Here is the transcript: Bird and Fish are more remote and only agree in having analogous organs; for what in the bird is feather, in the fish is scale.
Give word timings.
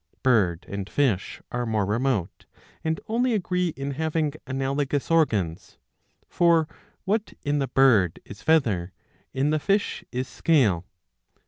Bird 0.23 0.65
and 0.67 0.89
Fish 0.89 1.43
are 1.51 1.63
more 1.67 1.85
remote 1.85 2.47
and 2.83 2.99
only 3.07 3.35
agree 3.35 3.67
in 3.77 3.91
having 3.91 4.33
analogous 4.47 5.11
organs; 5.11 5.77
for 6.27 6.67
what 7.05 7.33
in 7.43 7.59
the 7.59 7.67
bird 7.67 8.19
is 8.25 8.41
feather, 8.41 8.93
in 9.31 9.51
the 9.51 9.59
fish 9.59 10.03
is 10.11 10.27
scale. 10.27 10.87